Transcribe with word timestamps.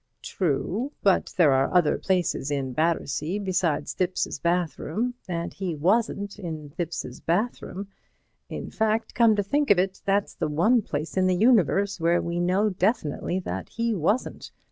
"True. 0.23 0.93
But 1.03 1.31
there 1.37 1.51
are 1.51 1.71
other 1.71 1.99
places 1.99 2.49
in 2.49 2.73
Battersea 2.73 3.37
besides 3.37 3.93
Thipps's 3.93 4.39
bathroom. 4.39 5.13
And 5.27 5.53
he 5.53 5.75
wasn't 5.75 6.39
in 6.39 6.71
Thipps's 6.71 7.19
bathroom. 7.19 7.87
In 8.49 8.71
fact, 8.71 9.13
come 9.13 9.35
to 9.35 9.43
think 9.43 9.69
of 9.69 9.77
it, 9.77 10.01
that's 10.03 10.33
the 10.33 10.49
one 10.49 10.81
place 10.81 11.17
in 11.17 11.27
the 11.27 11.35
universe 11.37 11.99
where 11.99 12.19
we 12.19 12.39
know 12.39 12.71
definitely 12.71 13.37
that 13.41 13.69
he 13.69 13.93
wasn't. 13.93 14.49